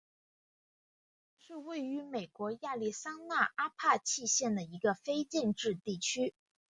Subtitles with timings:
[0.03, 0.07] 松泉
[1.37, 6.33] 是位于美国亚利桑那州阿帕契县的一个非建制地区。